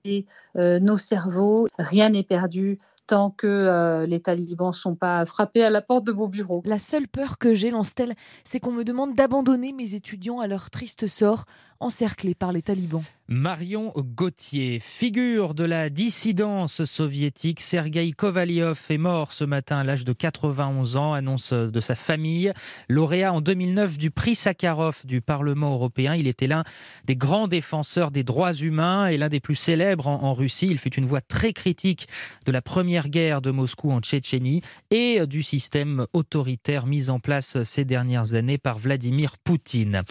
euh, 0.55 0.79
nos 0.79 0.97
cerveaux. 0.97 1.67
Rien 1.77 2.09
n'est 2.09 2.23
perdu 2.23 2.79
tant 3.07 3.31
que 3.31 3.47
euh, 3.47 4.05
les 4.05 4.19
talibans 4.19 4.67
ne 4.67 4.73
sont 4.73 4.95
pas 4.95 5.25
frappés 5.25 5.63
à 5.63 5.69
la 5.69 5.81
porte 5.81 6.03
de 6.03 6.11
mon 6.11 6.27
bureau. 6.27 6.61
La 6.65 6.79
seule 6.79 7.07
peur 7.07 7.37
que 7.37 7.53
j'ai, 7.53 7.71
lance-t-elle, 7.71 8.13
c'est 8.43 8.59
qu'on 8.59 8.73
me 8.73 8.83
demande 8.83 9.15
d'abandonner 9.15 9.71
mes 9.71 9.95
étudiants 9.95 10.39
à 10.39 10.47
leur 10.47 10.69
triste 10.69 11.07
sort, 11.07 11.45
encerclés 11.79 12.35
par 12.35 12.51
les 12.51 12.61
talibans. 12.61 13.03
Marion 13.29 13.91
Gauthier, 13.97 14.79
figure 14.79 15.53
de 15.53 15.65
la 15.65 15.89
dissidence 15.89 16.85
soviétique, 16.85 17.59
Sergei 17.59 18.13
Kovalyov 18.13 18.79
est 18.89 18.97
mort 18.97 19.33
ce 19.33 19.43
matin 19.43 19.79
à 19.79 19.83
l'âge 19.83 20.05
de 20.05 20.13
91 20.13 20.95
ans, 20.95 21.11
annonce 21.11 21.51
de 21.51 21.79
sa 21.81 21.95
famille. 21.95 22.53
Lauréat 22.87 23.33
en 23.33 23.41
2009 23.41 23.97
du 23.97 24.11
prix 24.11 24.35
Sakharov 24.35 25.01
du 25.03 25.19
Parlement 25.19 25.73
européen, 25.73 26.15
il 26.15 26.25
était 26.25 26.47
l'un 26.47 26.63
des 27.03 27.17
grands 27.17 27.49
défenseurs 27.49 28.11
des 28.11 28.23
droits 28.23 28.53
humains 28.53 29.07
et 29.07 29.17
l'un 29.17 29.27
des 29.27 29.41
plus 29.41 29.55
célèbres 29.55 30.07
en 30.07 30.33
Russie. 30.33 30.69
Il 30.71 30.79
fut 30.79 30.93
une 30.93 31.05
voix 31.05 31.19
très 31.19 31.51
critique 31.51 32.07
de 32.45 32.53
la 32.53 32.61
première 32.61 33.09
guerre 33.09 33.41
de 33.41 33.51
Moscou 33.51 33.91
en 33.91 33.99
Tchétchénie 33.99 34.61
et 34.89 35.27
du 35.27 35.43
système 35.43 36.07
autoritaire 36.13 36.85
mis 36.85 37.09
en 37.09 37.19
place 37.19 37.61
ces 37.63 37.83
dernières 37.83 38.35
années 38.35 38.57
par 38.57 38.79
Vladimir 38.79 39.37
Poutine. 39.37 40.03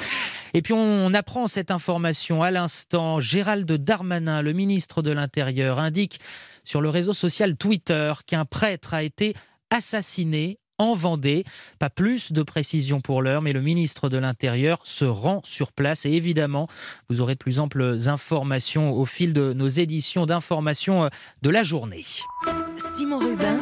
Et 0.57 0.63
puis 0.63 0.73
on 0.73 1.13
apprend 1.13 1.49
cette 1.49 1.71
information 1.71 2.43
à 2.43 2.51
l'instant. 2.51 3.21
Gérald 3.21 3.71
Darmanin, 3.71 4.41
le 4.41 4.55
ministre 4.55 5.03
de 5.03 5.11
l'Intérieur, 5.11 5.79
indique 5.79 6.19
sur 6.65 6.81
le 6.81 6.89
réseau 6.89 7.13
social 7.13 7.59
Twitter 7.59 8.15
qu'un 8.27 8.47
prêtre 8.47 8.95
a 8.95 9.03
été 9.03 9.35
assassiné 9.69 10.59
en 10.79 10.95
Vendée. 10.95 11.45
Pas 11.79 11.91
plus 11.91 12.33
de 12.33 12.43
précisions 12.43 13.03
pour 13.03 13.21
l'heure, 13.21 13.43
mais 13.43 13.53
le 13.53 13.61
ministre 13.61 14.09
de 14.09 14.17
l'Intérieur 14.17 14.81
se 14.85 15.05
rend 15.05 15.43
sur 15.45 15.73
place 15.73 16.07
et 16.07 16.13
évidemment, 16.13 16.69
vous 17.11 17.21
aurez 17.21 17.35
de 17.35 17.39
plus 17.39 17.61
amples 17.61 18.09
informations 18.09 18.95
au 18.95 19.05
fil 19.05 19.35
de 19.35 19.53
nos 19.53 19.69
éditions 19.69 20.25
d'information 20.25 21.11
de 21.43 21.51
la 21.51 21.65
journée. 21.65 22.07
Simon 22.79 23.19
Rubin 23.19 23.59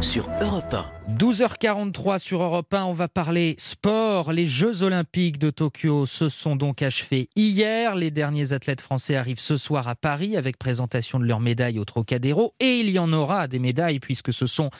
sur 0.00 0.28
Europe 0.40 0.72
1. 0.72 1.16
12h43 1.18 2.18
sur 2.18 2.42
Europe 2.42 2.72
1, 2.72 2.84
on 2.84 2.92
va 2.92 3.08
parler 3.08 3.54
sport. 3.58 4.32
Les 4.32 4.46
Jeux 4.46 4.82
Olympiques 4.82 5.38
de 5.38 5.50
Tokyo 5.50 6.06
se 6.06 6.28
sont 6.28 6.56
donc 6.56 6.82
achevés 6.82 7.28
hier. 7.36 7.94
Les 7.94 8.10
derniers 8.10 8.52
athlètes 8.52 8.80
français 8.80 9.16
arrivent 9.16 9.40
ce 9.40 9.56
soir 9.56 9.88
à 9.88 9.94
Paris 9.94 10.36
avec 10.36 10.58
présentation 10.58 11.18
de 11.18 11.24
leurs 11.24 11.40
médailles 11.40 11.78
au 11.78 11.84
Trocadéro. 11.84 12.54
Et 12.60 12.80
il 12.80 12.90
y 12.90 12.98
en 12.98 13.12
aura 13.12 13.48
des 13.48 13.58
médailles 13.58 13.98
puisque 13.98 14.32
ce 14.32 14.46
sont 14.46 14.70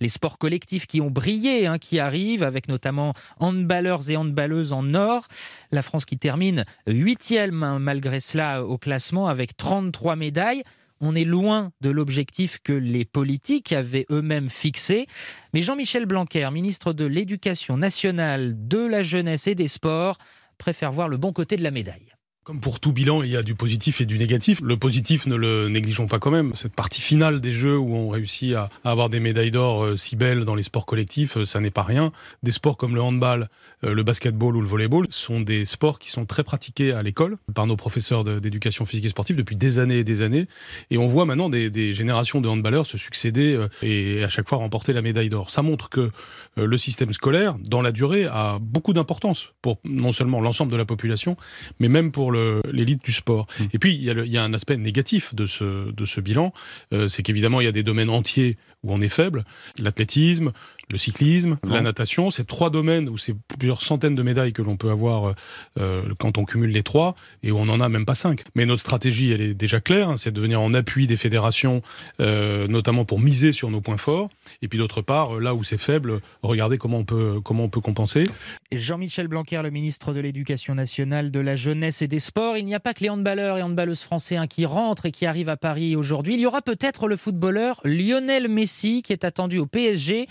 les 0.00 0.08
sports 0.08 0.38
collectifs 0.38 0.86
qui 0.86 1.00
ont 1.00 1.10
brillé, 1.10 1.66
hein, 1.66 1.78
qui 1.78 1.98
arrivent 1.98 2.42
avec 2.42 2.68
notamment 2.68 3.12
handballeurs 3.38 4.10
et 4.10 4.16
handballeuses 4.16 4.72
en 4.72 4.94
or. 4.94 5.28
La 5.70 5.82
France 5.82 6.04
qui 6.04 6.18
termine 6.18 6.64
huitième 6.86 7.62
hein, 7.62 7.78
malgré 7.78 8.20
cela 8.20 8.64
au 8.64 8.78
classement 8.78 9.28
avec 9.28 9.56
33 9.56 10.16
médailles 10.16 10.62
on 11.04 11.14
est 11.14 11.24
loin 11.24 11.70
de 11.80 11.90
l'objectif 11.90 12.58
que 12.64 12.72
les 12.72 13.04
politiques 13.04 13.72
avaient 13.72 14.06
eux-mêmes 14.10 14.48
fixé. 14.48 15.06
Mais 15.52 15.62
Jean-Michel 15.62 16.06
Blanquer, 16.06 16.48
ministre 16.50 16.92
de 16.92 17.04
l'Éducation 17.04 17.76
nationale, 17.76 18.54
de 18.56 18.78
la 18.78 19.02
jeunesse 19.02 19.46
et 19.46 19.54
des 19.54 19.68
sports, 19.68 20.18
préfère 20.56 20.92
voir 20.92 21.08
le 21.08 21.16
bon 21.16 21.32
côté 21.32 21.56
de 21.56 21.62
la 21.62 21.70
médaille. 21.70 22.14
Comme 22.44 22.60
pour 22.60 22.78
tout 22.78 22.92
bilan, 22.92 23.22
il 23.22 23.30
y 23.30 23.38
a 23.38 23.42
du 23.42 23.54
positif 23.54 24.02
et 24.02 24.04
du 24.04 24.18
négatif. 24.18 24.60
Le 24.62 24.76
positif, 24.76 25.24
ne 25.24 25.34
le 25.34 25.70
négligeons 25.70 26.06
pas 26.06 26.18
quand 26.18 26.30
même. 26.30 26.54
Cette 26.54 26.74
partie 26.74 27.00
finale 27.00 27.40
des 27.40 27.54
Jeux 27.54 27.78
où 27.78 27.94
on 27.94 28.10
réussit 28.10 28.54
à 28.54 28.68
avoir 28.84 29.08
des 29.08 29.18
médailles 29.18 29.50
d'or 29.50 29.82
euh, 29.82 29.96
si 29.96 30.14
belles 30.14 30.44
dans 30.44 30.54
les 30.54 30.62
sports 30.62 30.84
collectifs, 30.84 31.38
euh, 31.38 31.46
ça 31.46 31.60
n'est 31.60 31.70
pas 31.70 31.82
rien. 31.82 32.12
Des 32.42 32.52
sports 32.52 32.76
comme 32.76 32.94
le 32.94 33.00
handball, 33.00 33.48
le 33.92 34.02
basketball 34.02 34.56
ou 34.56 34.60
le 34.60 34.66
volleyball 34.66 35.06
sont 35.10 35.40
des 35.40 35.64
sports 35.64 35.98
qui 35.98 36.10
sont 36.10 36.26
très 36.26 36.44
pratiqués 36.44 36.92
à 36.92 37.02
l'école 37.02 37.36
par 37.54 37.66
nos 37.66 37.76
professeurs 37.76 38.24
d'éducation 38.24 38.86
physique 38.86 39.06
et 39.06 39.08
sportive 39.10 39.36
depuis 39.36 39.56
des 39.56 39.78
années 39.78 39.98
et 39.98 40.04
des 40.04 40.22
années. 40.22 40.46
Et 40.90 40.98
on 40.98 41.06
voit 41.06 41.24
maintenant 41.24 41.48
des, 41.48 41.70
des 41.70 41.92
générations 41.94 42.40
de 42.40 42.48
handballeurs 42.48 42.86
se 42.86 42.98
succéder 42.98 43.58
et 43.82 44.24
à 44.24 44.28
chaque 44.28 44.48
fois 44.48 44.58
remporter 44.58 44.92
la 44.92 45.02
médaille 45.02 45.28
d'or. 45.28 45.50
Ça 45.50 45.62
montre 45.62 45.88
que 45.88 46.10
le 46.56 46.78
système 46.78 47.12
scolaire, 47.12 47.56
dans 47.58 47.82
la 47.82 47.92
durée, 47.92 48.26
a 48.26 48.58
beaucoup 48.60 48.92
d'importance 48.92 49.48
pour 49.62 49.78
non 49.84 50.12
seulement 50.12 50.40
l'ensemble 50.40 50.72
de 50.72 50.76
la 50.76 50.84
population, 50.84 51.36
mais 51.80 51.88
même 51.88 52.12
pour 52.12 52.32
l'élite 52.32 53.04
du 53.04 53.12
sport. 53.12 53.46
Mmh. 53.58 53.64
Et 53.72 53.78
puis, 53.78 53.94
il 53.94 54.02
y, 54.02 54.10
a 54.10 54.14
il 54.24 54.32
y, 54.32 54.38
a 54.38 54.44
un 54.44 54.54
aspect 54.54 54.76
négatif 54.76 55.34
de 55.34 55.46
ce, 55.46 55.90
de 55.90 56.04
ce 56.04 56.20
bilan, 56.20 56.52
euh, 56.92 57.08
c'est 57.08 57.22
qu'évidemment, 57.22 57.60
il 57.60 57.64
y 57.64 57.68
a 57.68 57.72
des 57.72 57.82
domaines 57.82 58.10
entiers 58.10 58.56
où 58.82 58.92
on 58.92 59.00
est 59.00 59.08
faible, 59.08 59.44
l'athlétisme, 59.78 60.52
le 60.90 60.98
cyclisme, 60.98 61.58
la 61.64 61.80
natation, 61.80 62.30
c'est 62.30 62.46
trois 62.46 62.70
domaines 62.70 63.08
où 63.08 63.18
c'est 63.18 63.34
plusieurs 63.58 63.82
centaines 63.82 64.14
de 64.14 64.22
médailles 64.22 64.52
que 64.52 64.62
l'on 64.62 64.76
peut 64.76 64.90
avoir 64.90 65.34
euh, 65.78 66.02
quand 66.18 66.38
on 66.38 66.44
cumule 66.44 66.70
les 66.70 66.82
trois 66.82 67.14
et 67.42 67.50
où 67.50 67.58
on 67.58 67.66
n'en 67.66 67.80
a 67.80 67.88
même 67.88 68.04
pas 68.04 68.14
cinq. 68.14 68.42
Mais 68.54 68.66
notre 68.66 68.82
stratégie, 68.82 69.32
elle 69.32 69.40
est 69.40 69.54
déjà 69.54 69.80
claire, 69.80 70.10
hein, 70.10 70.16
c'est 70.16 70.32
de 70.32 70.40
venir 70.40 70.60
en 70.60 70.74
appui 70.74 71.06
des 71.06 71.16
fédérations, 71.16 71.82
euh, 72.20 72.68
notamment 72.68 73.04
pour 73.04 73.20
miser 73.20 73.52
sur 73.52 73.70
nos 73.70 73.80
points 73.80 73.96
forts. 73.96 74.28
Et 74.62 74.68
puis 74.68 74.78
d'autre 74.78 75.02
part, 75.02 75.40
là 75.40 75.54
où 75.54 75.64
c'est 75.64 75.78
faible, 75.78 76.20
regarder 76.42 76.78
comment 76.78 76.98
on 76.98 77.04
peut 77.04 77.40
comment 77.42 77.64
on 77.64 77.68
peut 77.68 77.80
compenser. 77.80 78.24
Jean-Michel 78.72 79.28
Blanquer, 79.28 79.60
le 79.62 79.70
ministre 79.70 80.12
de 80.12 80.20
l'Éducation 80.20 80.74
nationale, 80.74 81.30
de 81.30 81.40
la 81.40 81.56
jeunesse 81.56 82.02
et 82.02 82.08
des 82.08 82.18
sports. 82.18 82.56
Il 82.56 82.64
n'y 82.64 82.74
a 82.74 82.80
pas 82.80 82.94
que 82.94 83.00
les 83.00 83.10
handballeurs 83.10 83.58
et 83.58 83.62
handballeuses 83.62 84.02
français 84.02 84.36
hein, 84.36 84.46
qui 84.46 84.66
rentrent 84.66 85.06
et 85.06 85.12
qui 85.12 85.26
arrivent 85.26 85.48
à 85.48 85.56
Paris 85.56 85.96
aujourd'hui. 85.96 86.34
Il 86.34 86.40
y 86.40 86.46
aura 86.46 86.62
peut-être 86.62 87.08
le 87.08 87.16
footballeur 87.16 87.80
Lionel 87.84 88.48
Messi 88.48 89.02
qui 89.02 89.12
est 89.12 89.24
attendu 89.24 89.58
au 89.58 89.66
PSG. 89.66 90.26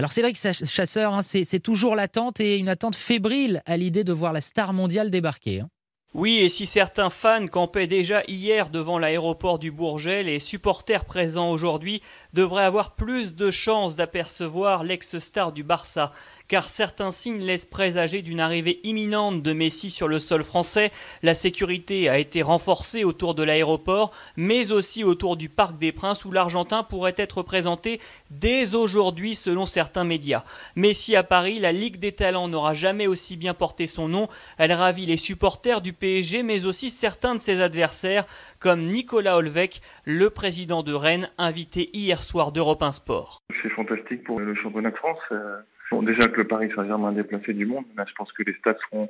Alors 0.00 0.12
Cédric 0.12 0.38
Chasseur, 0.38 1.12
hein, 1.12 1.20
c'est 1.20 1.60
toujours 1.60 1.94
l'attente 1.94 2.40
et 2.40 2.56
une 2.56 2.70
attente 2.70 2.96
fébrile 2.96 3.60
à 3.66 3.76
l'idée 3.76 4.02
de 4.02 4.14
voir 4.14 4.32
la 4.32 4.40
star 4.40 4.72
mondiale 4.72 5.10
débarquer. 5.10 5.60
Hein. 5.60 5.68
Oui, 6.14 6.38
et 6.38 6.48
si 6.48 6.64
certains 6.64 7.10
fans 7.10 7.46
campaient 7.46 7.86
déjà 7.86 8.22
hier 8.26 8.70
devant 8.70 8.98
l'aéroport 8.98 9.58
du 9.58 9.70
Bourget, 9.70 10.22
les 10.22 10.40
supporters 10.40 11.04
présents 11.04 11.50
aujourd'hui 11.50 12.00
devraient 12.32 12.64
avoir 12.64 12.94
plus 12.94 13.34
de 13.34 13.50
chances 13.50 13.94
d'apercevoir 13.94 14.84
l'ex-star 14.84 15.52
du 15.52 15.64
Barça 15.64 16.12
car 16.50 16.68
certains 16.68 17.12
signes 17.12 17.42
laissent 17.42 17.64
présager 17.64 18.22
d'une 18.22 18.40
arrivée 18.40 18.80
imminente 18.82 19.40
de 19.40 19.52
Messi 19.52 19.88
sur 19.88 20.08
le 20.08 20.18
sol 20.18 20.42
français. 20.42 20.90
La 21.22 21.34
sécurité 21.34 22.08
a 22.08 22.18
été 22.18 22.42
renforcée 22.42 23.04
autour 23.04 23.36
de 23.36 23.44
l'aéroport, 23.44 24.12
mais 24.36 24.72
aussi 24.72 25.04
autour 25.04 25.36
du 25.36 25.48
Parc 25.48 25.78
des 25.78 25.92
Princes 25.92 26.24
où 26.24 26.32
l'Argentin 26.32 26.82
pourrait 26.82 27.14
être 27.16 27.44
présenté 27.44 28.00
dès 28.30 28.74
aujourd'hui 28.74 29.36
selon 29.36 29.64
certains 29.64 30.02
médias. 30.02 30.42
Messi 30.74 31.14
à 31.14 31.22
Paris, 31.22 31.60
la 31.60 31.70
Ligue 31.70 32.00
des 32.00 32.10
Talents 32.10 32.48
n'aura 32.48 32.74
jamais 32.74 33.06
aussi 33.06 33.36
bien 33.36 33.54
porté 33.54 33.86
son 33.86 34.08
nom. 34.08 34.26
Elle 34.58 34.72
ravit 34.72 35.06
les 35.06 35.16
supporters 35.16 35.80
du 35.80 35.92
PSG, 35.92 36.42
mais 36.42 36.64
aussi 36.64 36.90
certains 36.90 37.36
de 37.36 37.40
ses 37.40 37.62
adversaires, 37.62 38.26
comme 38.58 38.86
Nicolas 38.86 39.36
Olvec, 39.36 39.82
le 40.04 40.30
président 40.30 40.82
de 40.82 40.94
Rennes, 40.94 41.30
invité 41.38 41.90
hier 41.92 42.24
soir 42.24 42.50
d'Europe 42.50 42.82
1 42.82 42.90
Sport. 42.90 43.40
C'est 43.62 43.70
fantastique 43.70 44.24
pour 44.24 44.40
le 44.40 44.56
championnat 44.56 44.90
de 44.90 44.96
France. 44.96 45.18
Euh, 45.30 45.58
Bon, 45.90 46.02
déjà 46.02 46.28
que 46.28 46.36
le 46.36 46.46
Paris 46.46 46.70
Saint-Germain 46.74 47.12
déplacé 47.12 47.52
du 47.52 47.66
monde, 47.66 47.84
là, 47.96 48.04
je 48.08 48.14
pense 48.14 48.32
que 48.32 48.42
les 48.42 48.54
stades 48.54 48.78
seront 48.90 49.08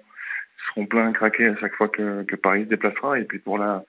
seront 0.68 0.87
pleins 0.87 1.12
craqués 1.12 1.49
à 1.49 1.56
chaque 1.56 1.75
fois 1.75 1.88
que, 1.88 2.22
que 2.25 2.37
Paris 2.37 2.64
se 2.64 2.68
déplacera. 2.68 3.18
Et 3.18 3.25
puis 3.25 3.38
pour 3.38 3.58
la 3.58 3.84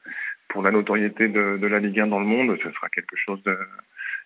pour 0.50 0.62
la 0.62 0.71
notoriété 0.71 1.27
de, 1.27 1.57
de 1.57 1.67
la 1.67 1.79
Ligue 1.79 2.00
1 2.00 2.07
dans 2.07 2.19
le 2.19 2.25
monde, 2.25 2.57
ce 2.62 2.71
sera 2.71 2.89
quelque 2.89 3.15
chose 3.15 3.41
de 3.43 3.57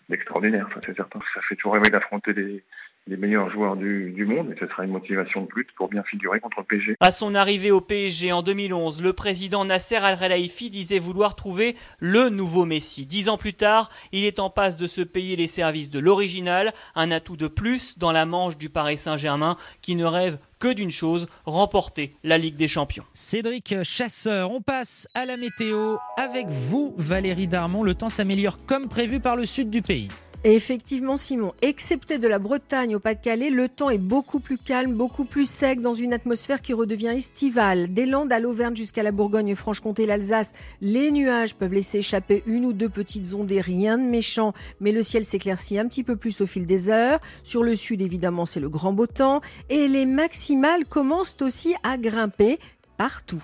d'extraordinaire. 0.10 0.68
Ça 0.74 0.80
c'est 0.86 0.96
certain. 0.96 1.20
Ça 1.34 1.42
fait 1.42 1.56
toujours 1.56 1.74
rêver 1.74 1.90
d'affronter 1.90 2.34
les 2.34 2.64
les 3.08 3.18
meilleurs 3.18 3.52
joueurs 3.52 3.76
du, 3.76 4.12
du, 4.12 4.26
monde 4.26 4.52
et 4.52 4.60
ce 4.60 4.68
sera 4.68 4.84
une 4.84 4.92
motivation 4.92 5.42
de 5.42 5.46
plus 5.46 5.68
pour 5.78 5.90
bien 5.90 6.02
figurer 6.04 6.40
contre 6.40 6.60
le 6.60 6.66
PSG. 6.66 6.96
À 7.00 7.12
son 7.12 7.36
arrivée 7.36 7.70
au 7.70 7.80
PSG 7.80 8.32
en 8.32 8.42
2011, 8.42 9.04
le 9.04 9.14
président 9.14 9.64
Nasser 9.64 9.98
Al-Khelaifi 9.98 10.72
disait 10.72 10.98
vouloir 10.98 11.36
trouver 11.36 11.76
le 12.00 12.30
nouveau 12.30 12.66
Messi. 12.66 13.06
Dix 13.06 13.30
ans 13.30 13.38
plus 13.38 13.54
tard, 13.54 13.90
il 14.12 14.26
est 14.26 14.40
en 14.40 14.50
passe 14.50 14.76
de 14.76 14.88
se 14.88 15.02
payer 15.02 15.36
les 15.36 15.46
services 15.46 15.92
de 15.92 16.00
l'original, 16.00 16.74
un 16.96 17.12
atout 17.12 17.38
de 17.38 17.48
plus 17.48 18.00
dans 18.00 18.12
la 18.12 18.26
manche 18.26 18.58
du 18.58 18.70
Paris 18.70 18.98
Saint-Germain 18.98 19.56
qui 19.84 19.96
ne 19.96 20.06
rêve 20.06 20.40
que 20.60 20.74
d'une 20.74 20.90
chose, 20.90 21.28
remporter 21.46 22.14
la 22.24 22.40
Ligue 22.40 22.56
des 22.56 22.68
Champions. 22.68 23.04
Cédric 23.14 23.84
Chasseur, 23.84 24.52
on 24.52 24.62
passe 24.62 25.08
à 25.14 25.26
la 25.26 25.38
météo 25.38 25.98
avec 26.18 26.48
vous 26.48 26.96
Valérie 26.98 27.48
Darmon. 27.48 27.84
Le 27.84 27.94
temps 27.94 28.10
s'améliore 28.10 28.58
comme 28.66 28.90
prévu 28.90 29.20
par 29.20 29.36
le 29.36 29.46
sud 29.46 29.70
du 29.70 29.84
pays. 29.84 30.08
Effectivement, 30.48 31.18
Simon, 31.18 31.54
excepté 31.64 32.20
de 32.20 32.28
la 32.28 32.38
Bretagne 32.38 32.96
au 32.96 33.00
Pas-de-Calais, 33.00 33.50
le 33.50 33.68
temps 33.68 33.90
est 33.90 33.98
beaucoup 33.98 34.40
plus 34.40 34.60
calme, 34.60 34.94
beaucoup 34.94 35.26
plus 35.26 35.50
sec 35.50 35.82
dans 35.82 35.96
une 35.96 36.14
atmosphère 36.14 36.62
qui 36.62 36.72
redevient 36.72 37.08
estivale. 37.08 37.92
Des 37.92 38.06
Landes 38.06 38.32
à 38.32 38.40
l'Auvergne 38.40 38.76
jusqu'à 38.76 39.02
la 39.02 39.12
Bourgogne-Franche-Comté, 39.12 40.06
l'Alsace, 40.06 40.54
les 40.82 41.10
nuages 41.10 41.56
peuvent 41.56 41.74
laisser 41.74 41.98
échapper 41.98 42.44
une 42.46 42.66
ou 42.66 42.74
deux 42.74 42.90
petites 42.90 43.34
ondées, 43.34 43.60
rien 43.60 43.98
de 43.98 44.04
méchant, 44.04 44.54
mais 44.80 44.92
le 44.92 45.02
ciel 45.02 45.26
s'éclaircit 45.26 45.80
un 45.80 45.88
petit 45.88 46.04
peu 46.04 46.16
plus 46.16 46.40
au 46.42 46.46
fil 46.46 46.68
des 46.68 46.90
heures. 46.90 47.20
Sur 47.42 47.64
le 47.64 47.76
sud, 47.76 48.04
évidemment, 48.04 48.46
c'est 48.46 48.60
le 48.60 48.70
grand 48.70 48.94
beau 48.94 49.08
temps. 49.08 49.42
Et 49.70 49.88
les 49.88 50.06
maximales 50.06 50.86
commencent 50.86 51.38
aussi 51.42 51.74
à 51.82 51.98
grimper 51.98 52.60
partout. 52.98 53.42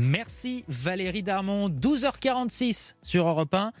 Merci 0.00 0.64
Valérie 0.68 1.24
Darmon, 1.24 1.68
12h46 1.68 2.94
sur 3.02 3.26
Europe 3.26 3.52
1. 3.52 3.72